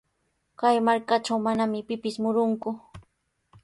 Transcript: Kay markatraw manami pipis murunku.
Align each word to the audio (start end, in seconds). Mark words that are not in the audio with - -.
Kay 0.59 0.77
markatraw 0.87 1.39
manami 1.45 1.79
pipis 1.87 2.17
murunku. 2.23 2.69